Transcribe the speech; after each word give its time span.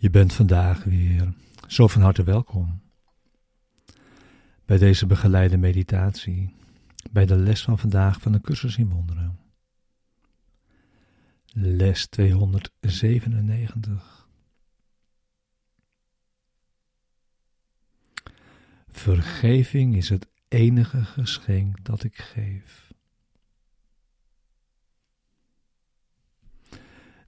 Je 0.00 0.10
bent 0.10 0.32
vandaag 0.32 0.84
weer 0.84 1.32
zo 1.66 1.88
van 1.88 2.02
harte 2.02 2.22
welkom 2.22 2.80
bij 4.64 4.78
deze 4.78 5.06
begeleide 5.06 5.56
meditatie, 5.56 6.54
bij 7.10 7.26
de 7.26 7.36
les 7.36 7.62
van 7.62 7.78
vandaag 7.78 8.20
van 8.20 8.32
de 8.32 8.40
cursus 8.40 8.76
in 8.76 8.88
wonderen. 8.88 9.38
Les 11.52 12.06
297. 12.06 14.28
Vergeving 18.88 19.96
is 19.96 20.08
het 20.08 20.26
enige 20.48 21.04
geschenk 21.04 21.84
dat 21.84 22.04
ik 22.04 22.16
geef. 22.16 22.89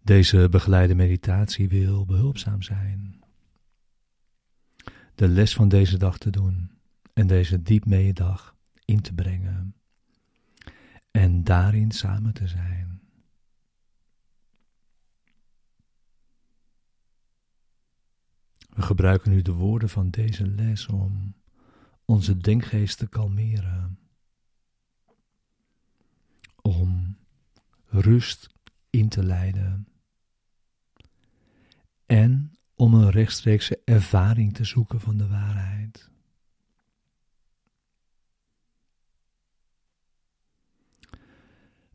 Deze 0.03 0.49
begeleide 0.49 0.95
meditatie 0.95 1.69
wil 1.69 2.05
behulpzaam 2.05 2.63
zijn. 2.63 3.21
De 5.15 5.29
les 5.29 5.55
van 5.55 5.69
deze 5.69 5.99
dag 5.99 6.19
te 6.19 6.31
doen 6.31 6.71
en 7.13 7.27
deze 7.27 7.63
diep 7.63 8.15
dag 8.17 8.57
in 8.85 9.01
te 9.01 9.15
brengen. 9.15 9.75
En 11.11 11.45
daarin 11.45 11.91
samen 11.91 12.33
te 12.33 12.47
zijn. 12.47 13.01
We 18.59 18.83
gebruiken 18.83 19.31
nu 19.31 19.43
de 19.43 19.53
woorden 19.53 19.89
van 19.89 20.11
deze 20.11 20.47
les 20.47 20.87
om 20.87 21.35
onze 22.05 22.37
denkgeest 22.37 22.99
te 22.99 23.09
kalmeren. 23.09 23.99
Om 26.63 27.17
rust 27.87 28.49
in 28.91 29.09
te 29.09 29.25
leiden 29.25 29.87
en 32.07 32.53
om 32.75 32.95
een 32.95 33.11
rechtstreekse 33.11 33.81
ervaring 33.85 34.55
te 34.55 34.65
zoeken 34.65 35.01
van 35.01 35.17
de 35.17 35.29
waarheid. 35.29 36.11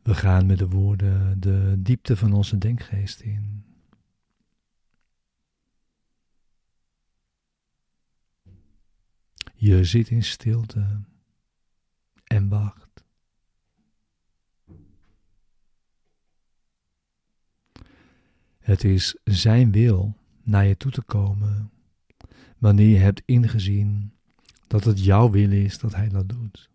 We 0.07 0.15
gaan 0.15 0.45
met 0.45 0.57
de 0.57 0.67
woorden 0.67 1.39
de 1.39 1.75
diepte 1.77 2.15
van 2.15 2.33
onze 2.33 2.57
denkgeest 2.57 3.19
in. 3.19 3.65
Je 9.53 9.83
zit 9.83 10.09
in 10.09 10.23
stilte 10.23 11.01
en 12.23 12.47
wacht. 12.47 12.86
Het 18.67 18.83
is 18.83 19.15
Zijn 19.23 19.71
wil 19.71 20.15
naar 20.43 20.65
je 20.65 20.77
toe 20.77 20.91
te 20.91 21.01
komen 21.01 21.71
wanneer 22.57 22.89
je 22.89 22.97
hebt 22.97 23.21
ingezien 23.25 24.13
dat 24.67 24.83
het 24.83 25.03
jouw 25.03 25.29
wil 25.29 25.51
is 25.51 25.79
dat 25.79 25.95
Hij 25.95 26.09
dat 26.09 26.29
doet. 26.29 26.69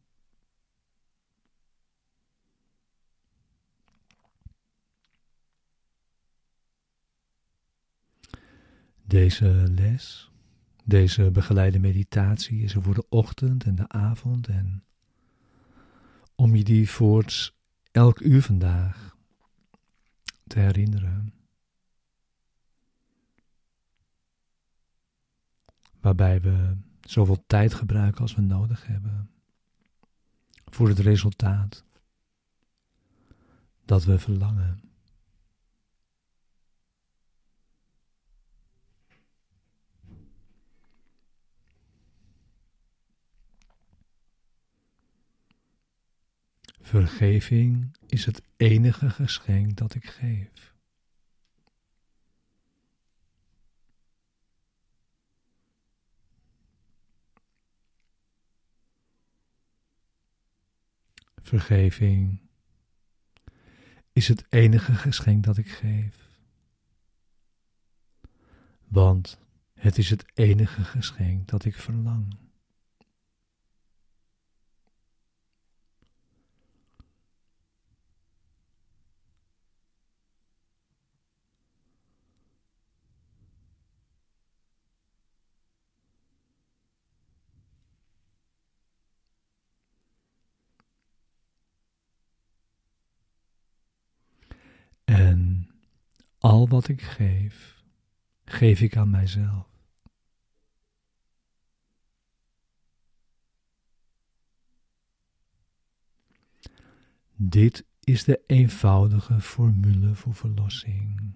Deze 9.02 9.66
les, 9.74 10.30
deze 10.84 11.30
begeleide 11.30 11.78
meditatie 11.78 12.62
is 12.62 12.74
er 12.74 12.82
voor 12.82 12.94
de 12.94 13.08
ochtend 13.08 13.64
en 13.64 13.74
de 13.74 13.88
avond 13.88 14.48
en 14.48 14.84
om 16.34 16.56
je 16.56 16.64
die 16.64 16.90
voorts 16.90 17.56
elk 17.90 18.20
uur 18.20 18.42
vandaag 18.42 19.16
te 20.46 20.58
herinneren. 20.58 21.41
Waarbij 26.02 26.40
we 26.40 26.76
zoveel 27.00 27.44
tijd 27.46 27.74
gebruiken 27.74 28.20
als 28.20 28.34
we 28.34 28.40
nodig 28.40 28.86
hebben 28.86 29.30
voor 30.64 30.88
het 30.88 30.98
resultaat 30.98 31.84
dat 33.84 34.04
we 34.04 34.18
verlangen. 34.18 34.80
Vergeving 46.80 47.96
is 48.06 48.24
het 48.24 48.42
enige 48.56 49.10
geschenk 49.10 49.76
dat 49.76 49.94
ik 49.94 50.06
geef. 50.06 50.71
Vergeving 61.42 62.40
is 64.12 64.28
het 64.28 64.44
enige 64.48 64.94
geschenk 64.94 65.44
dat 65.44 65.56
ik 65.56 65.68
geef. 65.68 66.30
Want 68.88 69.38
het 69.74 69.98
is 69.98 70.10
het 70.10 70.24
enige 70.34 70.84
geschenk 70.84 71.48
dat 71.48 71.64
ik 71.64 71.76
verlang. 71.76 72.36
En 95.04 95.68
al 96.42 96.68
wat 96.68 96.88
ik 96.88 97.02
geef, 97.02 97.82
geef 98.44 98.80
ik 98.80 98.96
aan 98.96 99.10
mijzelf. 99.10 99.66
Dit 107.36 107.84
is 108.00 108.24
de 108.24 108.42
eenvoudige 108.46 109.40
formule 109.40 110.14
voor 110.14 110.34
verlossing. 110.34 111.34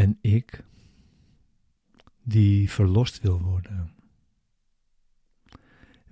En 0.00 0.18
ik, 0.20 0.64
die 2.22 2.70
verlost 2.70 3.20
wil 3.20 3.40
worden, 3.40 3.94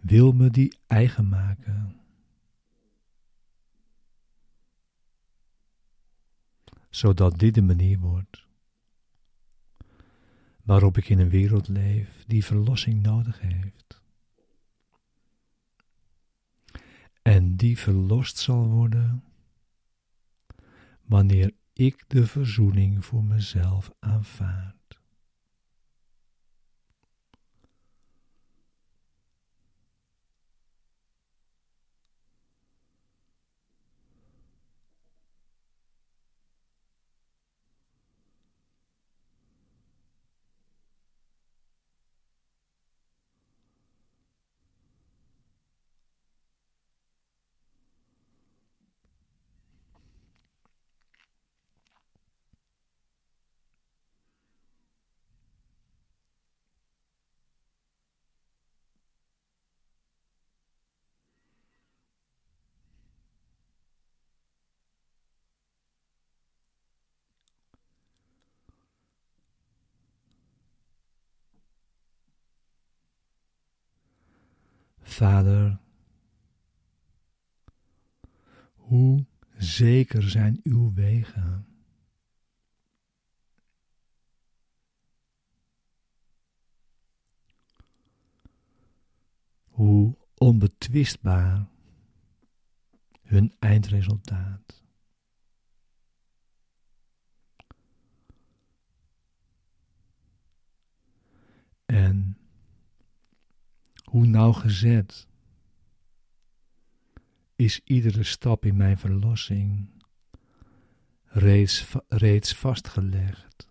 wil 0.00 0.32
me 0.32 0.50
die 0.50 0.78
eigen 0.86 1.28
maken. 1.28 2.00
Zodat 6.90 7.38
dit 7.38 7.54
de 7.54 7.62
manier 7.62 7.98
wordt 7.98 8.46
waarop 10.62 10.96
ik 10.96 11.08
in 11.08 11.18
een 11.18 11.30
wereld 11.30 11.68
leef 11.68 12.24
die 12.26 12.44
verlossing 12.44 13.02
nodig 13.02 13.40
heeft. 13.40 14.00
En 17.22 17.56
die 17.56 17.78
verlost 17.78 18.38
zal 18.38 18.68
worden 18.68 19.24
wanneer 21.02 21.52
ik 21.78 22.04
de 22.06 22.26
verzoening 22.26 23.04
voor 23.04 23.24
mezelf 23.24 23.90
aanvaard. 24.00 24.87
Vader, 75.18 75.78
hoe 78.74 79.26
zeker 79.56 80.30
zijn 80.30 80.60
uw 80.62 80.92
wegen. 80.92 81.66
Hoe 89.68 90.16
onbetwistbaar 90.34 91.68
hun 93.22 93.54
eindresultaat. 93.58 94.82
En 101.86 102.38
hoe 104.08 104.26
nauwgezet 104.26 105.26
is 107.56 107.80
iedere 107.84 108.22
stap 108.22 108.64
in 108.64 108.76
mijn 108.76 108.98
verlossing 108.98 109.88
reeds, 111.24 111.94
reeds 112.08 112.54
vastgelegd. 112.54 113.68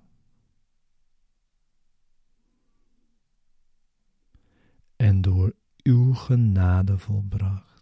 En 4.96 5.22
door 5.22 5.56
uw 5.84 6.14
genade 6.14 6.98
volbracht. 6.98 7.77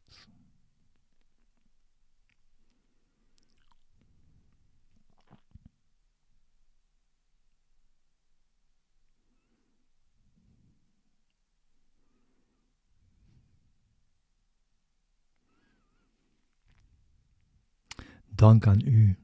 Dank 18.36 18.68
aan 18.68 18.82
u 18.82 19.18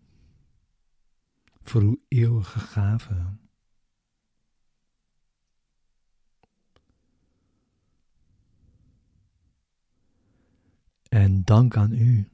voor 1.61 1.81
uw 1.81 2.01
eeuwige 2.07 2.59
gave. 2.59 3.37
En 11.09 11.43
dank 11.43 11.77
aan 11.77 11.93
u 11.93 12.29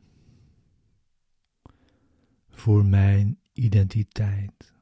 voor 2.50 2.85
mijn 2.85 3.39
identiteit. 3.53 4.76